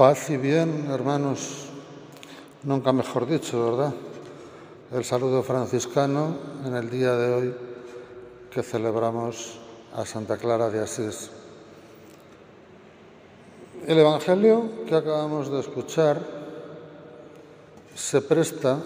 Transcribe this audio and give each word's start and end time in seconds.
Paz 0.00 0.30
y 0.30 0.38
bien, 0.38 0.86
hermanos, 0.90 1.66
nunca 2.62 2.90
mejor 2.90 3.26
dicho, 3.26 3.70
¿verdad? 3.70 3.92
El 4.94 5.04
saludo 5.04 5.42
franciscano 5.42 6.38
en 6.64 6.74
el 6.74 6.88
día 6.88 7.14
de 7.14 7.34
hoy 7.34 7.54
que 8.50 8.62
celebramos 8.62 9.58
a 9.94 10.06
Santa 10.06 10.38
Clara 10.38 10.70
de 10.70 10.80
Asís. 10.80 11.30
El 13.86 13.98
Evangelio 13.98 14.86
que 14.86 14.94
acabamos 14.94 15.50
de 15.50 15.60
escuchar 15.60 16.18
se 17.94 18.22
presta 18.22 18.78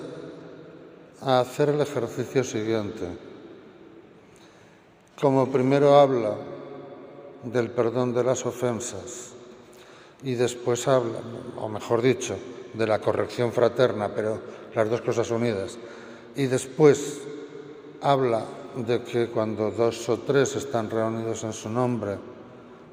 a 1.21 1.39
hacer 1.39 1.69
el 1.69 1.81
ejercicio 1.81 2.43
siguiente. 2.43 3.07
Como 5.21 5.47
primero 5.47 5.97
habla 5.97 6.35
del 7.45 7.71
perdón 7.71 8.13
de 8.13 8.25
las 8.25 8.45
ofensas, 8.45 9.34
y 10.25 10.35
después 10.35 10.89
habla, 10.89 11.19
o 11.61 11.69
mejor 11.69 12.01
dicho, 12.01 12.35
de 12.73 12.87
la 12.87 12.99
corrección 12.99 13.53
fraterna, 13.53 14.09
pero 14.09 14.41
las 14.75 14.89
dos 14.89 15.03
cosas 15.03 15.31
unidas. 15.31 15.79
Y 16.35 16.47
después 16.47 17.21
habla 18.01 18.43
de 18.75 19.03
que 19.03 19.29
cuando 19.29 19.71
dos 19.71 20.09
o 20.09 20.19
tres 20.21 20.57
están 20.57 20.91
reunidos 20.91 21.45
en 21.45 21.53
su 21.53 21.69
nombre, 21.69 22.17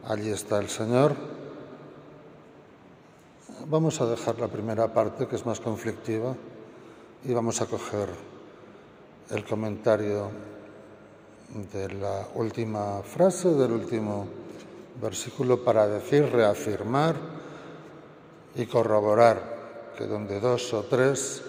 allí 0.05 0.30
está 0.30 0.60
el 0.60 0.68
Señor. 0.68 1.16
Vamos 3.68 4.02
a 4.02 4.05
dejar 4.05 4.38
la 4.38 4.50
primera 4.50 4.94
parte, 4.94 5.26
que 5.26 5.38
es 5.38 5.46
más 5.46 5.62
conflictiva, 5.62 6.36
y 7.24 7.34
vamos 7.34 7.62
a 7.62 7.66
coger 7.66 8.10
el 9.30 9.46
comentario 9.46 10.30
de 11.72 11.94
la 11.94 12.27
última 12.36 13.02
frase, 13.04 13.54
del 13.54 13.72
último 13.72 14.41
versículo 15.02 15.64
para 15.64 15.88
decir, 15.88 16.32
reafirmar 16.32 17.16
y 18.55 18.66
corroborar 18.66 19.94
que 19.98 20.05
donde 20.05 20.40
dos 20.40 20.74
o 20.74 20.84
tres 20.84 21.41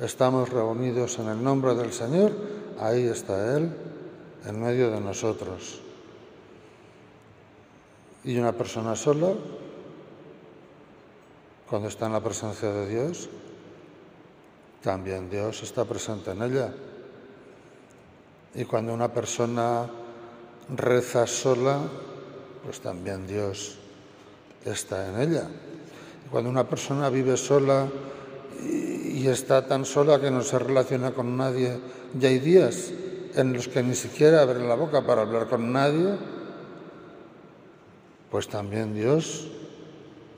estamos 0.00 0.48
reunidos 0.48 1.18
en 1.18 1.28
el 1.28 1.42
nombre 1.42 1.74
del 1.74 1.92
Señor, 1.92 2.32
ahí 2.80 3.04
está 3.04 3.56
Él 3.56 3.70
en 4.46 4.60
medio 4.60 4.90
de 4.90 5.00
nosotros. 5.00 5.80
Y 8.24 8.38
una 8.38 8.52
persona 8.52 8.96
sola, 8.96 9.32
cuando 11.68 11.88
está 11.88 12.06
en 12.06 12.12
la 12.12 12.20
presencia 12.20 12.70
de 12.70 12.88
Dios, 12.88 13.28
también 14.82 15.28
Dios 15.30 15.62
está 15.62 15.84
presente 15.84 16.30
en 16.30 16.42
ella. 16.42 16.72
Y 18.54 18.64
cuando 18.64 18.92
una 18.92 19.12
persona 19.12 19.88
reza 20.76 21.26
sola, 21.26 21.80
pues 22.64 22.80
también 22.80 23.26
Dios 23.26 23.76
está 24.64 25.08
en 25.08 25.20
ella. 25.20 25.48
Cuando 26.30 26.50
una 26.50 26.68
persona 26.68 27.08
vive 27.10 27.36
sola 27.36 27.88
y 28.62 29.26
está 29.26 29.66
tan 29.66 29.84
sola 29.84 30.20
que 30.20 30.30
no 30.30 30.42
se 30.42 30.58
relaciona 30.58 31.12
con 31.12 31.36
nadie, 31.36 31.78
ya 32.18 32.28
hay 32.28 32.38
días 32.38 32.92
en 33.34 33.52
los 33.52 33.68
que 33.68 33.82
ni 33.82 33.94
siquiera 33.94 34.42
abre 34.42 34.66
la 34.66 34.74
boca 34.74 35.06
para 35.06 35.22
hablar 35.22 35.48
con 35.48 35.72
nadie, 35.72 36.16
pues 38.30 38.48
también 38.48 38.94
Dios 38.94 39.48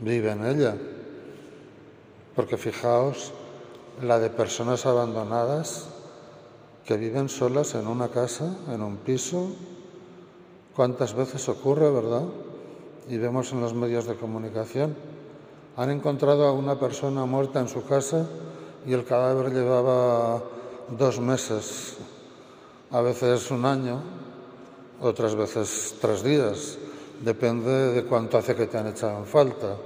vive 0.00 0.30
en 0.30 0.46
ella. 0.46 0.76
Porque 2.34 2.56
fijaos 2.56 3.32
la 4.00 4.18
de 4.18 4.30
personas 4.30 4.86
abandonadas 4.86 5.88
que 6.86 6.96
viven 6.96 7.28
solas 7.28 7.74
en 7.74 7.86
una 7.86 8.08
casa, 8.08 8.56
en 8.68 8.82
un 8.82 8.96
piso, 8.96 9.54
¿Cuántas 10.74 11.12
veces 11.14 11.46
ocurre, 11.50 11.90
verdad? 11.90 12.22
Y 13.06 13.18
vemos 13.18 13.52
en 13.52 13.60
los 13.60 13.74
medios 13.74 14.06
de 14.06 14.14
comunicación. 14.14 14.96
Han 15.76 15.90
encontrado 15.90 16.46
a 16.46 16.52
una 16.52 16.80
persona 16.80 17.26
muerta 17.26 17.60
en 17.60 17.68
su 17.68 17.84
casa 17.84 18.26
y 18.86 18.94
el 18.94 19.04
cadáver 19.04 19.52
llevaba 19.52 20.42
dos 20.88 21.20
meses, 21.20 21.98
a 22.90 23.02
veces 23.02 23.50
un 23.50 23.66
año, 23.66 24.00
otras 25.02 25.34
veces 25.34 25.96
tres 26.00 26.22
días. 26.22 26.78
Depende 27.20 27.92
de 27.92 28.04
cuánto 28.04 28.38
hace 28.38 28.54
que 28.54 28.66
te 28.66 28.78
han 28.78 28.86
echado 28.86 29.18
en 29.18 29.26
falta. 29.26 29.76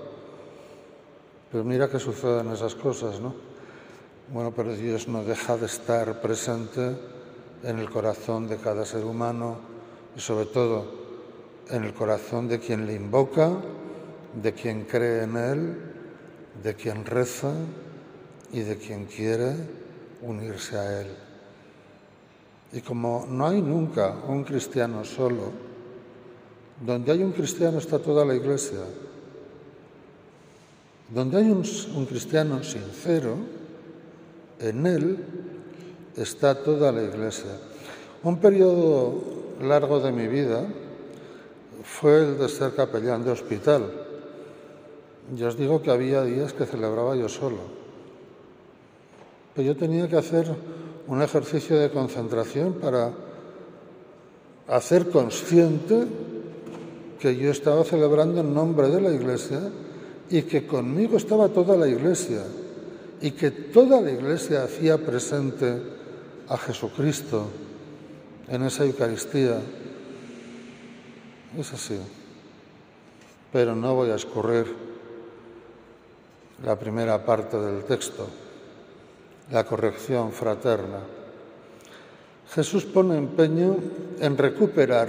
Pero 1.50 1.65
mira 1.65 1.91
que 1.91 1.99
suceden 1.99 2.53
esas 2.53 2.77
cosas, 2.77 3.21
¿no? 3.21 3.34
Bueno, 4.32 4.53
pero 4.55 4.72
Dios 4.72 5.09
no 5.09 5.25
deja 5.25 5.56
de 5.56 5.66
estar 5.66 6.21
presente 6.21 6.97
en 7.65 7.78
el 7.81 7.91
corazón 7.91 8.47
de 8.47 8.56
cada 8.59 8.84
ser 8.84 9.05
humano 9.05 9.75
y 10.16 10.21
sobre 10.21 10.47
todo 10.47 10.87
en 11.69 11.84
el 11.84 11.93
corazón 11.93 12.49
de 12.49 12.59
quien 12.59 12.87
le 12.87 12.94
invoca, 12.94 13.50
de 14.43 14.53
quien 14.53 14.84
cree 14.84 15.25
en 15.25 15.37
Él, 15.37 15.77
de 16.62 16.75
quien 16.75 17.04
reza 17.04 17.53
y 18.53 18.60
de 18.60 18.76
quien 18.76 19.05
quiere 19.05 19.55
unirse 20.22 20.76
a 20.76 21.00
Él. 21.03 21.09
Y 22.72 22.81
como 22.81 23.26
no 23.28 23.47
hay 23.47 23.60
nunca 23.60 24.15
un 24.26 24.44
cristiano 24.44 25.05
solo, 25.05 25.66
donde 26.84 27.12
hay 27.12 27.22
un 27.22 27.32
cristiano 27.32 27.78
está 27.78 27.99
toda 27.99 28.25
la 28.25 28.34
iglesia. 28.34 28.81
Donde 31.09 31.38
hay 31.38 31.50
un, 31.50 32.06
cristiano 32.06 32.62
sincero, 32.65 33.37
en 34.59 34.87
él 34.87 35.25
está 36.16 36.62
toda 36.62 36.91
la 36.91 37.03
iglesia. 37.03 37.59
Un 38.25 38.38
periodo 38.38 39.36
largo 39.61 40.00
de 40.00 40.12
mi 40.12 40.27
vida 40.28 40.67
fue 41.83 42.19
el 42.19 42.39
de 42.39 42.49
ser 42.49 42.75
capellán 42.75 43.25
de 43.25 43.31
hospital. 43.31 43.91
Ya 45.34 45.49
os 45.49 45.56
digo 45.56 45.83
que 45.83 45.91
había 45.91 46.22
días 46.22 46.53
que 46.53 46.67
celebraba 46.67 47.17
yo 47.17 47.28
solo. 47.28 47.59
Pero 49.55 49.69
yo 49.69 49.77
tenía 49.77 50.09
que 50.09 50.17
hacer 50.17 50.47
un 51.06 51.22
ejercicio 51.22 51.78
de 51.78 51.91
concentración 51.91 52.75
para 52.75 53.12
hacer 54.69 55.11
consciente 55.11 56.06
que 57.19 57.37
yo 57.37 57.50
estaba 57.50 57.84
celebrando 57.84 58.41
en 58.41 58.53
nombre 58.53 58.88
de 58.88 59.00
la 59.00 59.11
Iglesia 59.11 59.61
y 60.28 60.43
que 60.43 60.67
conmigo 60.67 61.17
estaba 61.17 61.49
toda 61.49 61.77
la 61.77 61.88
Iglesia 61.88 62.43
y 63.21 63.31
que 63.31 63.50
toda 63.50 64.00
la 64.00 64.11
Iglesia 64.11 64.65
hacía 64.65 64.99
presente 64.99 65.81
a 66.49 66.56
Jesucristo 66.59 67.47
en 68.49 68.62
esa 68.62 68.84
Eucaristía. 68.84 69.61
Es 71.59 71.73
así. 71.73 71.99
Pero 73.53 73.75
no 73.75 73.95
voy 73.95 74.11
a 74.11 74.17
escurrir 74.17 74.67
la 76.65 76.79
primera 76.79 77.25
parte 77.25 77.59
del 77.59 77.85
texto, 77.85 78.27
la 79.51 79.65
corrección 79.65 80.33
fraterna. 80.33 81.01
Jesús 82.55 82.85
pone 82.85 83.17
empeño 83.17 83.77
en 84.21 84.39
recuperar 84.39 85.09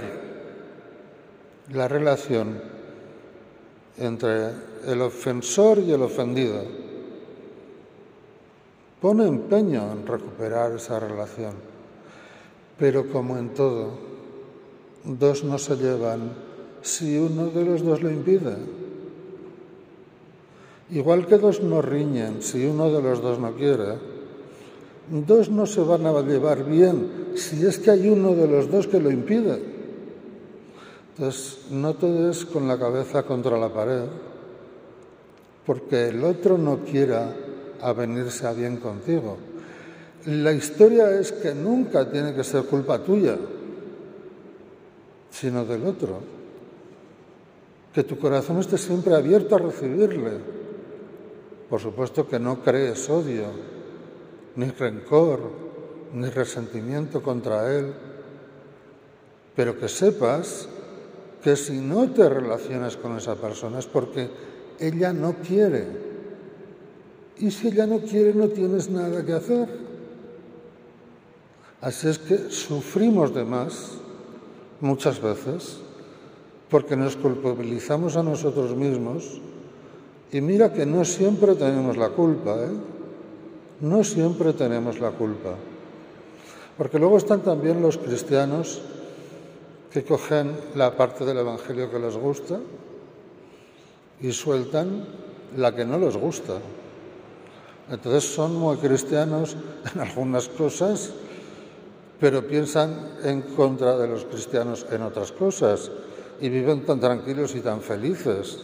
la 1.72 1.88
relación 1.88 2.60
entre 3.98 4.50
el 4.86 5.00
ofensor 5.02 5.78
y 5.78 5.92
el 5.92 6.02
ofendido. 6.02 6.62
Pone 9.00 9.26
empeño 9.26 9.92
en 9.92 10.06
recuperar 10.06 10.72
esa 10.72 10.98
relación. 10.98 11.77
Pero 12.78 13.08
como 13.10 13.36
en 13.38 13.54
todo, 13.54 13.90
dos 15.04 15.44
no 15.44 15.58
se 15.58 15.76
llevan 15.76 16.32
si 16.82 17.18
uno 17.18 17.46
de 17.50 17.64
los 17.64 17.82
dos 17.82 18.02
lo 18.02 18.10
impide. 18.10 18.56
Igual 20.90 21.26
que 21.26 21.36
dos 21.36 21.62
no 21.62 21.82
riñen 21.82 22.40
si 22.40 22.64
uno 22.64 22.90
de 22.90 23.02
los 23.02 23.20
dos 23.20 23.38
no 23.38 23.52
quiere, 23.52 23.98
dos 25.10 25.50
no 25.50 25.66
se 25.66 25.80
van 25.82 26.06
a 26.06 26.22
llevar 26.22 26.64
bien 26.64 27.32
si 27.34 27.66
es 27.66 27.78
que 27.78 27.90
hay 27.90 28.08
uno 28.08 28.34
de 28.34 28.48
los 28.48 28.70
dos 28.70 28.86
que 28.86 29.00
lo 29.00 29.10
impide. 29.10 29.60
Entonces, 31.16 31.66
no 31.70 31.94
te 31.94 32.06
des 32.06 32.44
con 32.44 32.68
la 32.68 32.78
cabeza 32.78 33.24
contra 33.24 33.58
la 33.58 33.68
pared, 33.72 34.04
porque 35.66 36.08
el 36.08 36.22
otro 36.22 36.56
no 36.56 36.78
quiera 36.78 37.34
avenirse 37.82 38.46
a 38.46 38.52
bien 38.52 38.76
contigo. 38.76 39.36
La 40.26 40.52
historia 40.52 41.18
es 41.18 41.32
que 41.32 41.54
nunca 41.54 42.10
tiene 42.10 42.34
que 42.34 42.44
ser 42.44 42.64
culpa 42.64 42.98
tuya, 42.98 43.36
sino 45.30 45.64
del 45.64 45.86
otro. 45.86 46.20
Que 47.92 48.02
tu 48.02 48.18
corazón 48.18 48.58
esté 48.58 48.78
siempre 48.78 49.14
abierto 49.14 49.54
a 49.54 49.58
recibirle. 49.58 50.32
Por 51.70 51.80
supuesto 51.80 52.26
que 52.26 52.38
no 52.38 52.62
crees 52.62 53.08
odio, 53.08 53.46
ni 54.56 54.70
rencor, 54.70 55.40
ni 56.14 56.28
resentimiento 56.28 57.22
contra 57.22 57.72
él, 57.74 57.92
pero 59.54 59.78
que 59.78 59.88
sepas 59.88 60.68
que 61.42 61.56
si 61.56 61.78
no 61.78 62.10
te 62.10 62.28
relacionas 62.28 62.96
con 62.96 63.16
esa 63.16 63.36
persona 63.36 63.78
es 63.78 63.86
porque 63.86 64.28
ella 64.78 65.12
no 65.12 65.34
quiere. 65.34 65.86
Y 67.38 67.50
si 67.50 67.68
ella 67.68 67.86
no 67.86 68.00
quiere, 68.00 68.34
no 68.34 68.48
tienes 68.48 68.90
nada 68.90 69.24
que 69.24 69.32
hacer. 69.32 69.87
Así 71.80 72.08
es 72.08 72.18
que 72.18 72.50
sufrimos 72.50 73.34
de 73.34 73.44
más 73.44 73.92
muchas 74.80 75.20
veces 75.20 75.78
porque 76.70 76.96
nos 76.96 77.16
culpabilizamos 77.16 78.16
a 78.16 78.22
nosotros 78.22 78.74
mismos 78.74 79.40
Y 80.32 80.40
mira 80.40 80.72
que 80.72 80.84
no 80.84 81.04
siempre 81.04 81.54
tenemos 81.54 81.96
la 81.96 82.10
culpa, 82.10 82.54
¿eh? 82.56 82.76
No 83.80 84.04
siempre 84.04 84.52
tenemos 84.52 85.00
la 85.00 85.10
culpa. 85.10 85.54
Porque 86.76 86.98
luego 86.98 87.16
están 87.16 87.40
también 87.40 87.80
los 87.80 87.96
cristianos 87.96 88.82
que 89.90 90.04
cogen 90.04 90.52
la 90.74 90.94
parte 90.96 91.24
del 91.24 91.38
Evangelio 91.38 91.90
que 91.90 91.98
les 91.98 92.16
gusta 92.16 92.60
y 94.20 94.32
sueltan 94.32 95.06
la 95.56 95.74
que 95.74 95.86
no 95.86 95.98
les 95.98 96.16
gusta. 96.16 96.58
Entonces 97.90 98.24
son 98.24 98.54
muy 98.54 98.76
cristianos 98.76 99.56
en 99.94 100.00
algunas 100.00 100.48
cosas, 100.48 101.14
pero 102.20 102.46
piensan 102.46 103.18
en 103.22 103.42
contra 103.42 103.96
de 103.96 104.08
los 104.08 104.24
cristianos 104.24 104.86
en 104.90 105.02
otras 105.02 105.32
cosas 105.32 105.90
y 106.40 106.48
viven 106.48 106.84
tan 106.84 107.00
tranquilos 107.00 107.54
y 107.54 107.60
tan 107.60 107.80
felices. 107.80 108.58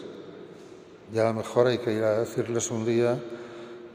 Y 1.13 1.19
a 1.19 1.25
lo 1.25 1.35
mejor 1.35 1.69
hay 1.69 1.79
que 1.79 1.93
ir 1.93 2.03
a 2.03 2.21
decirles 2.21 2.71
un 2.71 2.85
día, 2.85 3.17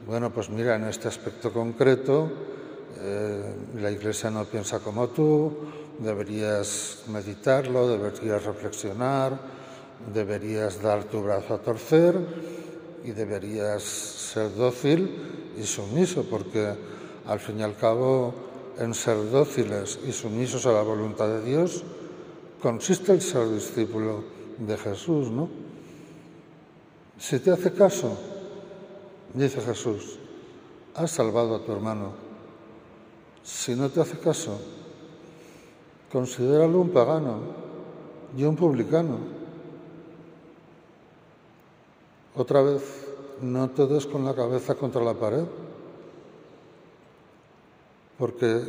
bueno, 0.06 0.30
pues 0.30 0.48
mira, 0.48 0.76
en 0.76 0.84
este 0.84 1.08
aspecto 1.08 1.52
concreto, 1.52 2.30
eh, 3.02 3.54
la 3.80 3.90
Iglesia 3.90 4.30
no 4.30 4.44
piensa 4.44 4.78
como 4.78 5.08
tú, 5.08 5.52
deberías 5.98 7.02
meditarlo, 7.08 7.88
deberías 7.88 8.44
reflexionar, 8.44 9.38
deberías 10.12 10.80
dar 10.80 11.04
tu 11.04 11.22
brazo 11.22 11.54
a 11.54 11.58
torcer 11.58 12.14
y 13.04 13.10
deberías 13.10 13.82
ser 13.82 14.54
dócil 14.54 15.52
y 15.58 15.64
sumiso, 15.64 16.24
porque 16.24 16.72
al 17.26 17.40
fin 17.40 17.60
y 17.60 17.62
al 17.62 17.76
cabo 17.76 18.49
en 18.78 18.94
ser 18.94 19.30
dóciles 19.30 19.98
y 20.06 20.12
sumisos 20.12 20.66
a 20.66 20.72
la 20.72 20.82
voluntad 20.82 21.28
de 21.28 21.42
Dios 21.42 21.84
consiste 22.60 23.12
el 23.12 23.20
ser 23.20 23.48
discípulo 23.50 24.22
de 24.58 24.76
Jesús, 24.76 25.30
¿no? 25.30 25.48
Si 27.18 27.38
te 27.38 27.50
hace 27.50 27.72
caso, 27.72 28.16
dice 29.34 29.60
Jesús, 29.60 30.18
has 30.94 31.10
salvado 31.10 31.56
a 31.56 31.64
tu 31.64 31.72
hermano. 31.72 32.12
Si 33.42 33.74
no 33.74 33.88
te 33.90 34.00
hace 34.00 34.18
caso, 34.18 34.58
considéralo 36.12 36.80
un 36.80 36.90
pagano 36.90 37.38
y 38.36 38.44
un 38.44 38.56
publicano. 38.56 39.18
Otra 42.36 42.62
vez, 42.62 42.82
no 43.42 43.70
te 43.70 43.86
des 43.86 44.06
con 44.06 44.24
la 44.24 44.34
cabeza 44.34 44.74
contra 44.74 45.02
la 45.02 45.14
pared, 45.14 45.44
porque 48.20 48.60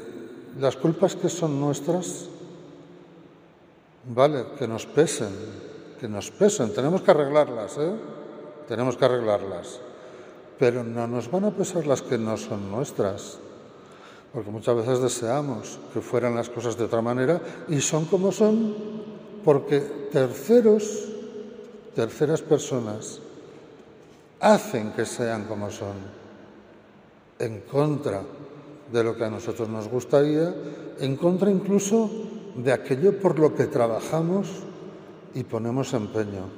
las 0.62 0.78
culpas 0.78 1.18
que 1.20 1.28
son 1.28 1.60
nuestras, 1.60 2.32
vale, 4.08 4.46
que 4.58 4.66
nos 4.66 4.86
pesen, 4.86 5.36
que 6.00 6.08
nos 6.08 6.32
pesen, 6.32 6.74
tenemos 6.74 7.02
que 7.02 7.12
arreglarlas, 7.12 7.78
¿eh? 7.78 7.92
Tenemos 8.70 8.96
que 8.96 9.04
arreglarlas, 9.04 9.82
pero 10.58 10.86
no 10.86 11.06
nos 11.06 11.30
van 11.30 11.44
a 11.44 11.52
pesar 11.52 11.86
las 11.86 12.02
que 12.02 12.18
no 12.18 12.38
son 12.38 12.72
nuestras, 12.72 13.40
porque 14.32 14.50
muchas 14.50 14.78
veces 14.78 15.02
deseamos 15.02 15.80
que 15.94 16.00
fueran 16.00 16.34
las 16.34 16.48
cosas 16.48 16.78
de 16.78 16.86
otra 16.86 17.02
manera 17.02 17.42
y 17.68 17.82
son 17.82 18.06
como 18.06 18.32
son, 18.32 18.74
porque 19.44 19.82
terceros, 20.14 21.10
terceras 21.94 22.42
personas, 22.42 23.20
hacen 24.40 24.94
que 24.94 25.06
sean 25.06 25.44
como 25.44 25.70
son, 25.70 26.00
en 27.38 27.60
contra 27.68 28.24
de 28.92 29.04
lo 29.04 29.16
que 29.16 29.26
a 29.26 29.30
nosotros 29.30 29.70
nos 29.70 29.88
gustaría, 29.88 30.54
en 31.00 31.16
contra 31.16 31.50
incluso 31.50 32.10
de 32.56 32.72
aquello 32.74 33.20
por 33.20 33.40
lo 33.40 33.56
que 33.56 33.68
trabajamos 33.68 34.48
y 35.34 35.44
ponemos 35.44 35.94
empeño. 35.94 36.50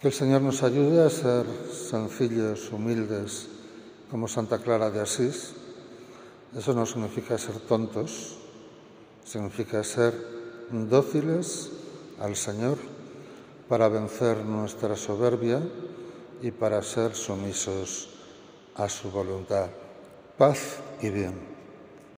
Que 0.00 0.08
el 0.08 0.14
Señor 0.14 0.42
nos 0.42 0.62
ayude 0.62 1.04
a 1.04 1.10
ser 1.10 1.46
sencillos, 1.72 2.70
humildes, 2.72 3.48
como 4.10 4.28
Santa 4.28 4.58
Clara 4.58 4.90
de 4.90 5.00
Asís. 5.00 5.54
Eso 6.56 6.72
no 6.72 6.86
significa 6.86 7.36
ser 7.38 7.58
tontos, 7.60 8.36
significa 9.24 9.82
ser 9.84 10.14
dóciles 10.70 11.70
al 12.20 12.36
Señor 12.36 12.78
para 13.68 13.88
vencer 13.88 14.44
nuestra 14.44 14.96
soberbia 14.96 15.60
y 16.42 16.50
para 16.50 16.82
ser 16.82 17.14
sumisos 17.14 18.17
a 18.78 18.88
su 18.88 19.10
voluntad. 19.10 19.66
Paz 20.38 20.78
y 21.02 21.10
bien. 21.10 21.57